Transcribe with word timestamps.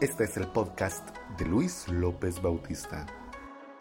Este 0.00 0.22
es 0.22 0.36
el 0.36 0.46
podcast 0.46 1.08
de 1.36 1.44
Luis 1.44 1.88
López 1.88 2.40
Bautista. 2.40 3.04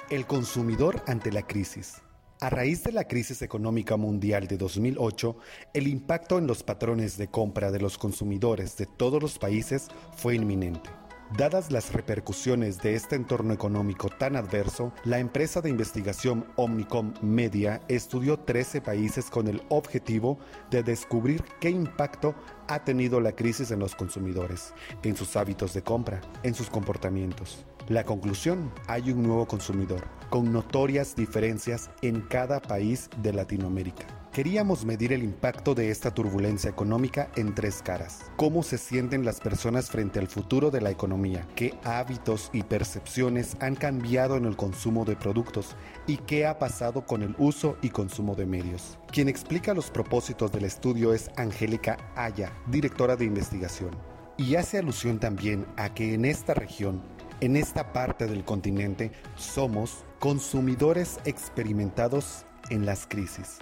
El 0.09 0.25
consumidor 0.25 1.03
ante 1.05 1.31
la 1.31 1.43
crisis. 1.43 2.01
A 2.41 2.49
raíz 2.49 2.83
de 2.83 2.91
la 2.91 3.03
crisis 3.03 3.43
económica 3.43 3.97
mundial 3.97 4.47
de 4.47 4.57
2008, 4.57 5.37
el 5.75 5.87
impacto 5.87 6.39
en 6.39 6.47
los 6.47 6.63
patrones 6.63 7.17
de 7.17 7.27
compra 7.27 7.69
de 7.69 7.79
los 7.79 7.99
consumidores 7.99 8.77
de 8.77 8.87
todos 8.87 9.21
los 9.21 9.37
países 9.37 9.89
fue 10.15 10.33
inminente. 10.33 10.89
Dadas 11.35 11.73
las 11.73 11.91
repercusiones 11.91 12.81
de 12.81 12.95
este 12.95 13.17
entorno 13.17 13.53
económico 13.53 14.07
tan 14.07 14.37
adverso, 14.37 14.93
la 15.03 15.19
empresa 15.19 15.59
de 15.59 15.69
investigación 15.69 16.45
Omnicom 16.55 17.13
Media 17.21 17.81
estudió 17.89 18.39
13 18.39 18.79
países 18.79 19.29
con 19.29 19.47
el 19.47 19.61
objetivo 19.67 20.39
de 20.71 20.83
descubrir 20.83 21.43
qué 21.59 21.69
impacto 21.69 22.33
ha 22.69 22.85
tenido 22.85 23.19
la 23.19 23.33
crisis 23.33 23.71
en 23.71 23.79
los 23.79 23.93
consumidores, 23.93 24.73
en 25.03 25.17
sus 25.17 25.35
hábitos 25.35 25.73
de 25.73 25.83
compra, 25.83 26.21
en 26.43 26.55
sus 26.55 26.69
comportamientos. 26.69 27.65
La 27.89 28.05
conclusión, 28.05 28.71
hay 28.87 29.11
un 29.11 29.23
nuevo 29.23 29.47
consumidor, 29.47 30.07
con 30.29 30.53
notorias 30.53 31.13
diferencias 31.15 31.89
en 32.01 32.21
cada 32.21 32.61
país 32.61 33.09
de 33.21 33.33
Latinoamérica. 33.33 34.26
Queríamos 34.37 34.85
medir 34.85 35.13
el 35.13 35.23
impacto 35.23 35.73
de 35.73 35.89
esta 35.89 36.13
turbulencia 36.13 36.69
económica 36.69 37.31
en 37.35 37.55
tres 37.55 37.81
caras. 37.81 38.19
Cómo 38.35 38.61
se 38.61 38.77
sienten 38.77 39.25
las 39.25 39.39
personas 39.39 39.89
frente 39.89 40.19
al 40.19 40.27
futuro 40.27 40.69
de 40.69 40.79
la 40.79 40.91
economía, 40.91 41.47
qué 41.55 41.73
hábitos 41.83 42.51
y 42.53 42.61
percepciones 42.61 43.57
han 43.61 43.73
cambiado 43.73 44.37
en 44.37 44.45
el 44.45 44.55
consumo 44.55 45.05
de 45.05 45.15
productos 45.15 45.75
y 46.05 46.17
qué 46.17 46.45
ha 46.45 46.59
pasado 46.59 47.03
con 47.03 47.23
el 47.23 47.33
uso 47.39 47.77
y 47.81 47.89
consumo 47.89 48.35
de 48.35 48.45
medios. 48.45 48.99
Quien 49.11 49.27
explica 49.27 49.73
los 49.73 49.89
propósitos 49.89 50.51
del 50.51 50.65
estudio 50.65 51.15
es 51.15 51.31
Angélica 51.35 51.97
Aya, 52.15 52.53
directora 52.67 53.15
de 53.15 53.25
investigación. 53.25 53.89
Y 54.37 54.53
hace 54.53 54.77
alusión 54.77 55.17
también 55.17 55.65
a 55.77 55.95
que 55.95 56.13
en 56.13 56.25
esta 56.25 56.53
región 56.53 57.01
en 57.41 57.55
esta 57.55 57.91
parte 57.91 58.27
del 58.27 58.43
continente 58.45 59.11
somos 59.35 60.05
consumidores 60.19 61.19
experimentados 61.25 62.45
en 62.69 62.85
las 62.85 63.07
crisis. 63.07 63.57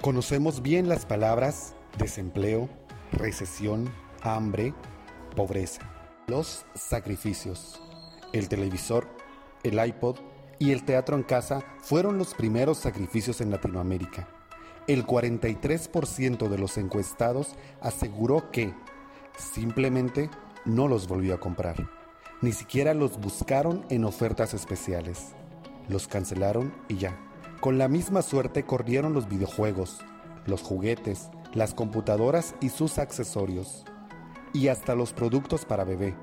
Conocemos 0.00 0.62
bien 0.62 0.88
las 0.88 1.06
palabras 1.06 1.74
desempleo, 1.98 2.68
recesión, 3.10 3.92
hambre, 4.22 4.72
pobreza. 5.34 5.82
Los 6.28 6.64
sacrificios. 6.74 7.82
El 8.32 8.48
televisor, 8.48 9.08
el 9.64 9.84
iPod 9.84 10.18
y 10.60 10.70
el 10.70 10.84
teatro 10.84 11.16
en 11.16 11.24
casa 11.24 11.64
fueron 11.80 12.16
los 12.16 12.34
primeros 12.34 12.78
sacrificios 12.78 13.40
en 13.40 13.50
Latinoamérica. 13.50 14.28
El 14.86 15.04
43% 15.04 16.48
de 16.48 16.58
los 16.58 16.78
encuestados 16.78 17.56
aseguró 17.80 18.52
que 18.52 18.72
simplemente 19.36 20.30
no 20.64 20.86
los 20.86 21.08
volvió 21.08 21.34
a 21.34 21.40
comprar. 21.40 21.88
Ni 22.40 22.52
siquiera 22.52 22.94
los 22.94 23.18
buscaron 23.18 23.84
en 23.90 24.04
ofertas 24.04 24.54
especiales. 24.54 25.32
Los 25.88 26.06
cancelaron 26.06 26.72
y 26.86 26.98
ya. 26.98 27.27
Con 27.60 27.76
la 27.76 27.88
misma 27.88 28.22
suerte 28.22 28.62
corrieron 28.62 29.14
los 29.14 29.28
videojuegos, 29.28 29.98
los 30.46 30.62
juguetes, 30.62 31.28
las 31.54 31.74
computadoras 31.74 32.54
y 32.60 32.68
sus 32.68 32.98
accesorios, 32.98 33.84
y 34.52 34.68
hasta 34.68 34.94
los 34.94 35.12
productos 35.12 35.64
para 35.64 35.82
bebé. 35.82 36.14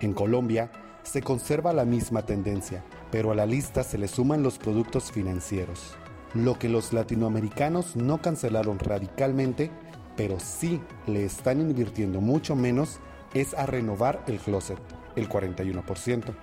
En 0.00 0.14
Colombia 0.14 0.72
se 1.04 1.22
conserva 1.22 1.72
la 1.72 1.84
misma 1.84 2.22
tendencia, 2.26 2.84
pero 3.12 3.30
a 3.30 3.36
la 3.36 3.46
lista 3.46 3.84
se 3.84 3.98
le 3.98 4.08
suman 4.08 4.42
los 4.42 4.58
productos 4.58 5.12
financieros. 5.12 5.96
Lo 6.34 6.58
que 6.58 6.68
los 6.68 6.92
latinoamericanos 6.92 7.94
no 7.94 8.20
cancelaron 8.20 8.80
radicalmente, 8.80 9.70
pero 10.16 10.40
sí 10.40 10.80
le 11.06 11.24
están 11.24 11.60
invirtiendo 11.60 12.20
mucho 12.20 12.56
menos, 12.56 12.98
es 13.32 13.54
a 13.54 13.64
renovar 13.64 14.24
el 14.26 14.40
closet, 14.40 14.80
el 15.14 15.28
41%, 15.28 16.34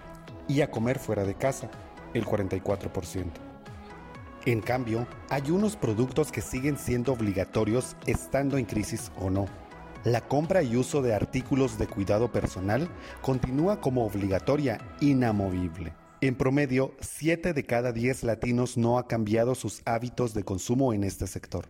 y 0.48 0.62
a 0.62 0.72
comer 0.72 1.00
fuera 1.00 1.26
de 1.26 1.36
casa, 1.36 1.70
el 2.14 2.26
44%. 2.26 3.55
En 4.46 4.62
cambio, 4.62 5.08
hay 5.30 5.50
unos 5.50 5.76
productos 5.76 6.32
que 6.32 6.42
siguen 6.42 6.78
siendo 6.78 7.14
obligatorios 7.14 7.96
estando 8.06 8.60
en 8.60 8.66
crisis 8.66 9.12
o 9.20 9.32
no. 9.32 9.48
La 10.04 10.22
compra 10.22 10.62
y 10.62 10.76
uso 10.76 11.02
de 11.02 11.16
artículos 11.16 11.80
de 11.80 11.88
cuidado 11.88 12.32
personal 12.32 12.88
continúa 13.24 13.82
como 13.82 14.06
obligatoria 14.06 14.78
inamovible. 15.02 15.94
En 16.22 16.36
promedio, 16.36 16.94
7 17.00 17.54
de 17.54 17.64
cada 17.64 17.92
10 17.92 18.24
latinos 18.24 18.78
no 18.78 19.00
ha 19.00 19.08
cambiado 19.08 19.56
sus 19.56 19.82
hábitos 19.84 20.36
de 20.36 20.44
consumo 20.44 20.94
en 20.94 21.04
este 21.04 21.26
sector. 21.26 21.66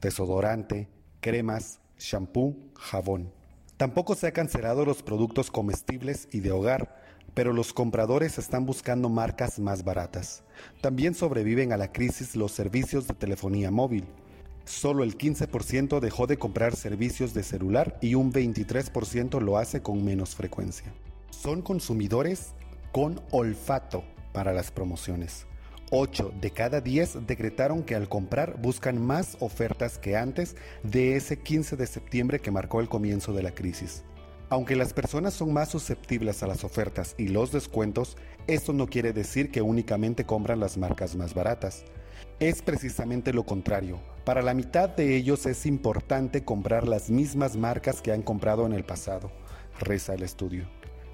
Desodorante, 0.00 0.88
cremas, 1.20 1.78
shampoo, 1.98 2.56
jabón. 2.74 3.34
Tampoco 3.76 4.14
se 4.14 4.28
han 4.28 4.32
cancelado 4.32 4.86
los 4.86 5.02
productos 5.02 5.50
comestibles 5.50 6.26
y 6.32 6.40
de 6.40 6.52
hogar, 6.52 7.03
pero 7.34 7.52
los 7.52 7.72
compradores 7.72 8.38
están 8.38 8.64
buscando 8.64 9.08
marcas 9.08 9.58
más 9.58 9.84
baratas. 9.84 10.44
También 10.80 11.14
sobreviven 11.14 11.72
a 11.72 11.76
la 11.76 11.92
crisis 11.92 12.36
los 12.36 12.52
servicios 12.52 13.06
de 13.08 13.14
telefonía 13.14 13.70
móvil. 13.70 14.06
Solo 14.64 15.02
el 15.02 15.18
15% 15.18 16.00
dejó 16.00 16.26
de 16.26 16.38
comprar 16.38 16.74
servicios 16.74 17.34
de 17.34 17.42
celular 17.42 17.98
y 18.00 18.14
un 18.14 18.32
23% 18.32 19.40
lo 19.40 19.58
hace 19.58 19.82
con 19.82 20.04
menos 20.04 20.34
frecuencia. 20.34 20.94
Son 21.30 21.60
consumidores 21.60 22.54
con 22.92 23.20
olfato 23.30 24.04
para 24.32 24.54
las 24.54 24.70
promociones. 24.70 25.46
8 25.90 26.32
de 26.40 26.50
cada 26.50 26.80
10 26.80 27.26
decretaron 27.26 27.82
que 27.82 27.94
al 27.94 28.08
comprar 28.08 28.60
buscan 28.60 29.04
más 29.04 29.36
ofertas 29.40 29.98
que 29.98 30.16
antes 30.16 30.56
de 30.82 31.16
ese 31.16 31.38
15 31.38 31.76
de 31.76 31.86
septiembre 31.86 32.40
que 32.40 32.50
marcó 32.50 32.80
el 32.80 32.88
comienzo 32.88 33.32
de 33.32 33.42
la 33.42 33.54
crisis. 33.54 34.02
Aunque 34.50 34.76
las 34.76 34.92
personas 34.92 35.34
son 35.34 35.52
más 35.52 35.70
susceptibles 35.70 36.42
a 36.42 36.46
las 36.46 36.64
ofertas 36.64 37.14
y 37.16 37.28
los 37.28 37.50
descuentos, 37.50 38.16
esto 38.46 38.72
no 38.72 38.86
quiere 38.86 39.12
decir 39.12 39.50
que 39.50 39.62
únicamente 39.62 40.26
compran 40.26 40.60
las 40.60 40.76
marcas 40.76 41.16
más 41.16 41.34
baratas. 41.34 41.84
Es 42.40 42.62
precisamente 42.62 43.32
lo 43.32 43.44
contrario. 43.44 44.00
Para 44.24 44.42
la 44.42 44.54
mitad 44.54 44.88
de 44.88 45.16
ellos 45.16 45.46
es 45.46 45.66
importante 45.66 46.44
comprar 46.44 46.86
las 46.86 47.10
mismas 47.10 47.56
marcas 47.56 48.02
que 48.02 48.12
han 48.12 48.22
comprado 48.22 48.66
en 48.66 48.72
el 48.72 48.84
pasado, 48.84 49.30
reza 49.80 50.14
el 50.14 50.22
estudio. 50.22 50.68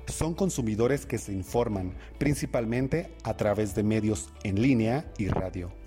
Son 0.07 0.35
consumidores 0.35 1.07
que 1.07 1.19
se 1.19 1.33
informan 1.33 1.95
principalmente 2.19 3.15
a 3.23 3.37
través 3.37 3.77
de 3.77 3.85
medios 3.85 4.29
en 4.43 4.61
línea 4.61 5.13
y 5.19 5.29
radio. 5.29 5.80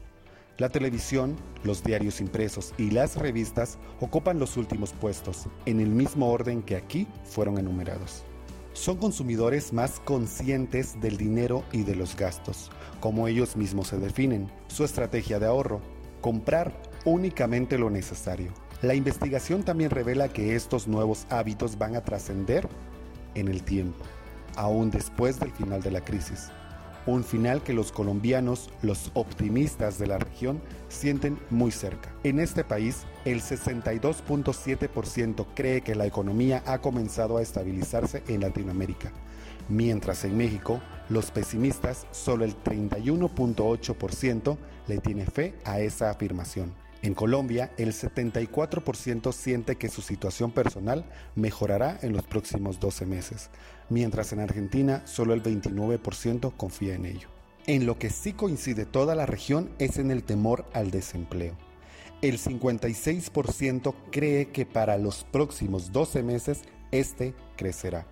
La 0.60 0.70
televisión, 0.70 1.36
los 1.64 1.84
diarios 1.84 2.22
impresos 2.22 2.76
y 2.78 2.92
las 2.92 3.16
revistas 3.16 3.80
ocupan 4.00 4.38
los 4.38 4.56
últimos 4.56 4.94
puestos, 4.94 5.48
en 5.66 5.80
el 5.80 5.90
mismo 5.90 6.30
orden 6.30 6.62
que 6.62 6.76
aquí 6.76 7.08
fueron 7.24 7.58
enumerados. 7.58 8.24
Son 8.74 8.98
consumidores 8.98 9.74
más 9.74 10.00
conscientes 10.00 11.02
del 11.02 11.18
dinero 11.18 11.64
y 11.72 11.82
de 11.82 11.96
los 11.96 12.16
gastos, 12.16 12.70
como 13.00 13.28
ellos 13.28 13.58
mismos 13.58 13.88
se 13.88 13.98
definen, 13.98 14.48
su 14.68 14.84
estrategia 14.84 15.40
de 15.40 15.48
ahorro, 15.48 15.82
comprar 16.22 16.72
únicamente 17.04 17.80
lo 17.80 17.90
necesario. 17.90 18.54
La 18.84 18.94
investigación 18.94 19.64
también 19.64 19.90
revela 19.90 20.30
que 20.30 20.56
estos 20.56 20.88
nuevos 20.88 21.26
hábitos 21.32 21.80
van 21.80 21.96
a 21.96 22.04
trascender 22.04 22.70
en 23.34 23.48
el 23.48 23.64
tiempo, 23.64 24.04
aún 24.56 24.92
después 24.92 25.40
del 25.40 25.52
final 25.52 25.82
de 25.82 25.90
la 25.90 26.06
crisis 26.06 26.52
un 27.06 27.24
final 27.24 27.62
que 27.64 27.74
los 27.74 27.92
colombianos, 27.92 28.70
los 28.82 29.12
optimistas 29.14 30.00
de 30.00 30.08
la 30.08 30.18
región, 30.18 30.62
sienten 30.90 31.38
muy 31.50 31.72
cerca. 31.72 32.14
En 32.24 32.40
este 32.40 32.64
país, 32.64 33.04
el 33.26 33.42
62.7% 33.42 35.46
cree 35.56 35.82
que 35.82 35.96
la 35.96 36.06
economía 36.06 36.64
ha 36.66 36.80
comenzado 36.80 37.38
a 37.38 37.42
estabilizarse 37.42 38.24
en 38.28 38.42
Latinoamérica, 38.42 39.12
mientras 39.70 40.26
en 40.26 40.38
México, 40.38 40.82
los 41.10 41.32
pesimistas, 41.32 42.06
solo 42.12 42.46
el 42.46 42.56
31.8% 42.64 44.58
le 44.88 44.98
tiene 45.00 45.26
fe 45.26 45.56
a 45.66 45.80
esa 45.80 46.10
afirmación. 46.10 46.83
En 47.04 47.16
Colombia, 47.16 47.70
el 47.78 47.92
74% 47.92 49.34
siente 49.34 49.76
que 49.76 49.90
su 49.90 50.02
situación 50.02 50.52
personal 50.52 51.06
mejorará 51.36 52.00
en 52.02 52.14
los 52.14 52.24
próximos 52.24 52.80
12 52.80 53.06
meses, 53.06 53.50
mientras 53.90 54.32
en 54.32 54.40
Argentina 54.40 55.06
solo 55.06 55.34
el 55.34 55.44
29% 55.44 56.56
confía 56.56 56.96
en 56.96 57.06
ello. 57.06 57.28
En 57.68 57.86
lo 57.86 58.00
que 58.00 58.10
sí 58.10 58.32
coincide 58.32 58.86
toda 58.86 59.16
la 59.16 59.26
región 59.26 59.70
es 59.80 59.98
en 59.98 60.12
el 60.12 60.24
temor 60.24 60.66
al 60.72 60.92
desempleo. 60.92 61.58
El 62.22 62.40
56% 62.40 63.94
cree 64.10 64.52
que 64.52 64.66
para 64.66 64.98
los 64.98 65.26
próximos 65.26 65.92
12 65.92 66.24
meses 66.24 66.62
este 66.92 67.34
crecerá. 67.58 68.08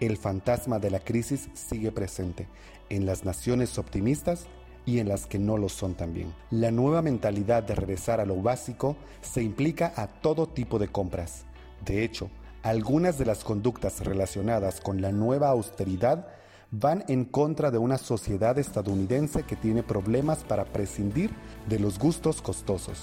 El 0.00 0.16
fantasma 0.16 0.78
de 0.78 0.90
la 0.90 1.00
crisis 1.00 1.50
sigue 1.52 1.92
presente 1.92 2.48
en 2.88 3.04
las 3.04 3.26
naciones 3.26 3.76
optimistas 3.76 4.46
y 4.84 4.98
en 4.98 5.08
las 5.08 5.26
que 5.26 5.38
no 5.38 5.56
lo 5.58 5.68
son 5.68 5.94
también. 5.94 6.32
La 6.50 6.70
nueva 6.70 7.02
mentalidad 7.02 7.62
de 7.62 7.74
regresar 7.74 8.20
a 8.20 8.26
lo 8.26 8.40
básico 8.42 8.96
se 9.20 9.42
implica 9.42 9.92
a 9.96 10.06
todo 10.06 10.46
tipo 10.48 10.78
de 10.78 10.88
compras. 10.88 11.44
De 11.84 12.04
hecho, 12.04 12.30
algunas 12.62 13.18
de 13.18 13.26
las 13.26 13.44
conductas 13.44 14.04
relacionadas 14.04 14.80
con 14.80 15.00
la 15.02 15.12
nueva 15.12 15.48
austeridad 15.48 16.28
van 16.70 17.04
en 17.08 17.24
contra 17.24 17.70
de 17.70 17.78
una 17.78 17.98
sociedad 17.98 18.58
estadounidense 18.58 19.42
que 19.42 19.56
tiene 19.56 19.82
problemas 19.82 20.38
para 20.44 20.64
prescindir 20.64 21.30
de 21.68 21.78
los 21.78 21.98
gustos 21.98 22.40
costosos. 22.40 22.98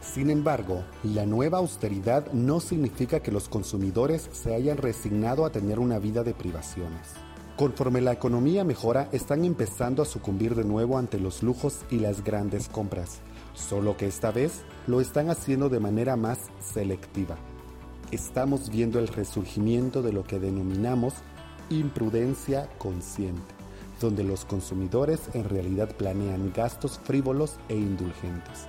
Sin 0.00 0.30
embargo, 0.30 0.84
la 1.02 1.26
nueva 1.26 1.58
austeridad 1.58 2.32
no 2.32 2.60
significa 2.60 3.20
que 3.20 3.30
los 3.30 3.48
consumidores 3.48 4.30
se 4.32 4.54
hayan 4.54 4.78
resignado 4.78 5.44
a 5.44 5.50
tener 5.50 5.78
una 5.78 5.98
vida 5.98 6.22
de 6.22 6.32
privaciones. 6.32 7.08
Conforme 7.60 8.00
la 8.00 8.12
economía 8.12 8.64
mejora, 8.64 9.10
están 9.12 9.44
empezando 9.44 10.00
a 10.02 10.06
sucumbir 10.06 10.54
de 10.54 10.64
nuevo 10.64 10.96
ante 10.96 11.20
los 11.20 11.42
lujos 11.42 11.80
y 11.90 11.98
las 11.98 12.24
grandes 12.24 12.70
compras, 12.70 13.20
solo 13.52 13.98
que 13.98 14.06
esta 14.06 14.30
vez 14.30 14.62
lo 14.86 15.02
están 15.02 15.28
haciendo 15.28 15.68
de 15.68 15.78
manera 15.78 16.16
más 16.16 16.38
selectiva. 16.58 17.36
Estamos 18.12 18.70
viendo 18.70 18.98
el 18.98 19.08
resurgimiento 19.08 20.00
de 20.00 20.14
lo 20.14 20.24
que 20.24 20.38
denominamos 20.38 21.12
imprudencia 21.68 22.66
consciente, 22.78 23.54
donde 24.00 24.24
los 24.24 24.46
consumidores 24.46 25.20
en 25.34 25.46
realidad 25.46 25.94
planean 25.98 26.54
gastos 26.56 26.98
frívolos 26.98 27.56
e 27.68 27.76
indulgentes 27.76 28.68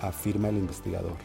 afirma 0.00 0.48
el 0.48 0.56
investigador. 0.56 1.16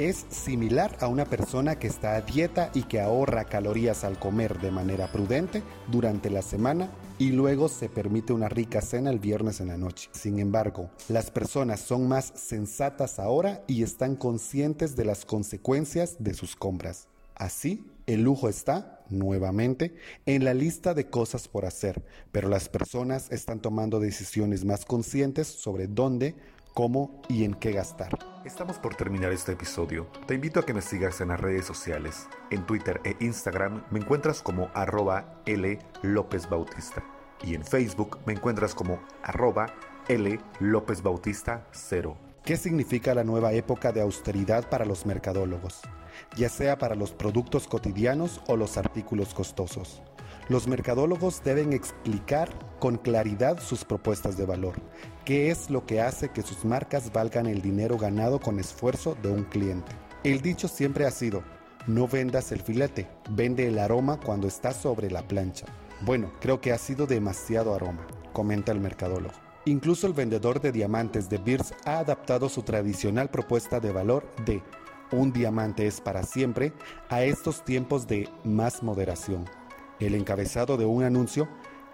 Es 0.00 0.24
similar 0.30 0.96
a 1.00 1.08
una 1.08 1.26
persona 1.26 1.78
que 1.78 1.86
está 1.86 2.14
a 2.14 2.22
dieta 2.22 2.70
y 2.72 2.84
que 2.84 3.02
ahorra 3.02 3.44
calorías 3.44 4.02
al 4.02 4.18
comer 4.18 4.58
de 4.58 4.70
manera 4.70 5.12
prudente 5.12 5.62
durante 5.88 6.30
la 6.30 6.40
semana 6.40 6.90
y 7.18 7.32
luego 7.32 7.68
se 7.68 7.90
permite 7.90 8.32
una 8.32 8.48
rica 8.48 8.80
cena 8.80 9.10
el 9.10 9.18
viernes 9.18 9.60
en 9.60 9.68
la 9.68 9.76
noche. 9.76 10.08
Sin 10.12 10.38
embargo, 10.38 10.88
las 11.10 11.30
personas 11.30 11.80
son 11.80 12.08
más 12.08 12.32
sensatas 12.34 13.18
ahora 13.18 13.62
y 13.66 13.82
están 13.82 14.16
conscientes 14.16 14.96
de 14.96 15.04
las 15.04 15.26
consecuencias 15.26 16.16
de 16.18 16.32
sus 16.32 16.56
compras. 16.56 17.06
Así, 17.34 17.84
el 18.06 18.22
lujo 18.22 18.48
está, 18.48 19.04
nuevamente, 19.10 19.96
en 20.24 20.44
la 20.44 20.54
lista 20.54 20.94
de 20.94 21.10
cosas 21.10 21.46
por 21.46 21.66
hacer, 21.66 22.02
pero 22.32 22.48
las 22.48 22.70
personas 22.70 23.30
están 23.30 23.60
tomando 23.60 24.00
decisiones 24.00 24.64
más 24.64 24.86
conscientes 24.86 25.46
sobre 25.46 25.88
dónde, 25.88 26.36
cómo 26.80 27.10
y 27.28 27.44
en 27.44 27.52
qué 27.52 27.72
gastar. 27.72 28.08
Estamos 28.42 28.78
por 28.78 28.94
terminar 28.94 29.32
este 29.32 29.52
episodio. 29.52 30.06
Te 30.26 30.36
invito 30.36 30.60
a 30.60 30.64
que 30.64 30.72
me 30.72 30.80
sigas 30.80 31.20
en 31.20 31.28
las 31.28 31.38
redes 31.38 31.66
sociales. 31.66 32.26
En 32.50 32.64
Twitter 32.64 33.02
e 33.04 33.16
Instagram 33.20 33.84
me 33.90 33.98
encuentras 33.98 34.40
como 34.40 34.70
arroba 34.72 35.42
L 35.44 35.78
López 36.00 36.48
Bautista. 36.48 37.04
Y 37.44 37.54
en 37.54 37.66
Facebook 37.66 38.20
me 38.24 38.32
encuentras 38.32 38.74
como 38.74 38.98
arroba 39.22 39.66
L 40.08 40.40
López 40.58 41.02
Bautista 41.02 41.66
0. 41.72 42.16
¿Qué 42.46 42.56
significa 42.56 43.14
la 43.14 43.24
nueva 43.24 43.52
época 43.52 43.92
de 43.92 44.00
austeridad 44.00 44.66
para 44.70 44.86
los 44.86 45.04
mercadólogos? 45.04 45.82
Ya 46.34 46.48
sea 46.48 46.78
para 46.78 46.94
los 46.94 47.12
productos 47.12 47.68
cotidianos 47.68 48.40
o 48.46 48.56
los 48.56 48.78
artículos 48.78 49.34
costosos. 49.34 50.00
Los 50.50 50.66
mercadólogos 50.66 51.44
deben 51.44 51.72
explicar 51.72 52.48
con 52.80 52.96
claridad 52.96 53.60
sus 53.60 53.84
propuestas 53.84 54.36
de 54.36 54.46
valor, 54.46 54.82
qué 55.24 55.48
es 55.48 55.70
lo 55.70 55.86
que 55.86 56.00
hace 56.00 56.30
que 56.30 56.42
sus 56.42 56.64
marcas 56.64 57.12
valgan 57.12 57.46
el 57.46 57.62
dinero 57.62 57.96
ganado 57.96 58.40
con 58.40 58.58
esfuerzo 58.58 59.16
de 59.22 59.30
un 59.30 59.44
cliente. 59.44 59.92
El 60.24 60.40
dicho 60.40 60.66
siempre 60.66 61.06
ha 61.06 61.12
sido, 61.12 61.44
no 61.86 62.08
vendas 62.08 62.50
el 62.50 62.62
filete, 62.62 63.08
vende 63.30 63.68
el 63.68 63.78
aroma 63.78 64.18
cuando 64.18 64.48
está 64.48 64.72
sobre 64.72 65.08
la 65.08 65.22
plancha. 65.22 65.66
Bueno, 66.00 66.32
creo 66.40 66.60
que 66.60 66.72
ha 66.72 66.78
sido 66.78 67.06
demasiado 67.06 67.72
aroma, 67.72 68.04
comenta 68.32 68.72
el 68.72 68.80
mercadólogo. 68.80 69.34
Incluso 69.66 70.08
el 70.08 70.14
vendedor 70.14 70.60
de 70.60 70.72
diamantes 70.72 71.28
de 71.28 71.38
Beers 71.38 71.74
ha 71.84 72.00
adaptado 72.00 72.48
su 72.48 72.64
tradicional 72.64 73.30
propuesta 73.30 73.78
de 73.78 73.92
valor 73.92 74.28
de 74.44 74.64
un 75.12 75.32
diamante 75.32 75.86
es 75.86 76.00
para 76.00 76.24
siempre 76.24 76.72
a 77.08 77.22
estos 77.22 77.64
tiempos 77.64 78.08
de 78.08 78.28
más 78.42 78.82
moderación 78.82 79.44
el 80.06 80.14
encabezado 80.14 80.76
de 80.76 80.86
un 80.86 81.04
anuncio, 81.04 81.48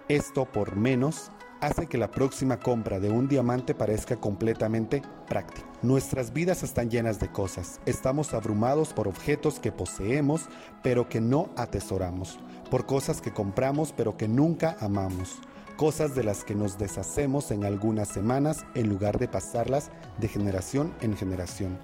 esto 0.07 0.45
por 0.45 0.75
menos 0.75 1.31
hace 1.59 1.87
que 1.87 1.97
la 1.97 2.11
próxima 2.11 2.59
compra 2.59 2.99
de 2.99 3.09
un 3.09 3.27
diamante 3.27 3.73
parezca 3.73 4.15
completamente 4.15 5.01
práctica. 5.27 5.67
Nuestras 5.81 6.33
vidas 6.33 6.63
están 6.63 6.89
llenas 6.89 7.19
de 7.19 7.31
cosas. 7.31 7.79
Estamos 7.85 8.33
abrumados 8.33 8.93
por 8.93 9.07
objetos 9.07 9.59
que 9.59 9.71
poseemos 9.71 10.47
pero 10.83 11.09
que 11.09 11.21
no 11.21 11.49
atesoramos, 11.55 12.39
por 12.69 12.85
cosas 12.85 13.21
que 13.21 13.33
compramos 13.33 13.93
pero 13.95 14.17
que 14.17 14.27
nunca 14.27 14.77
amamos, 14.79 15.39
cosas 15.77 16.15
de 16.15 16.23
las 16.23 16.43
que 16.43 16.55
nos 16.55 16.77
deshacemos 16.77 17.51
en 17.51 17.65
algunas 17.65 18.07
semanas 18.07 18.65
en 18.75 18.89
lugar 18.89 19.19
de 19.19 19.27
pasarlas 19.27 19.91
de 20.19 20.27
generación 20.27 20.93
en 21.01 21.15
generación. 21.17 21.77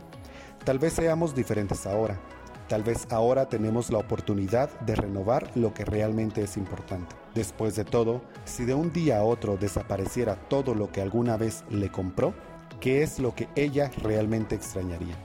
Tal 0.64 0.80
vez 0.80 0.94
seamos 0.94 1.36
diferentes 1.36 1.86
ahora, 1.86 2.20
Tal 2.68 2.84
vez 2.84 3.08
ahora 3.12 3.50
tenemos 3.50 3.92
la 3.92 3.98
oportunidad 3.98 4.70
de 4.82 4.96
renovar 4.96 5.52
lo 5.56 5.74
que 5.74 5.86
realmente 5.86 6.42
es 6.42 6.58
importante. 6.58 7.16
Después 7.36 7.76
de 7.76 7.84
todo, 7.84 8.22
si 8.46 8.66
de 8.66 8.74
un 8.74 8.94
día 8.94 9.20
a 9.20 9.24
otro 9.24 9.58
desapareciera 9.58 10.36
todo 10.36 10.74
lo 10.74 10.92
que 10.92 11.02
alguna 11.02 11.38
vez 11.38 11.64
le 11.70 11.90
compró, 11.92 12.34
¿qué 12.80 13.04
es 13.04 13.20
lo 13.20 13.36
que 13.36 13.48
ella 13.56 13.92
realmente 14.02 14.56
extrañaría? 14.56 15.16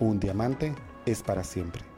Un 0.00 0.18
diamante 0.18 0.74
es 1.06 1.22
para 1.22 1.44
siempre. 1.44 1.91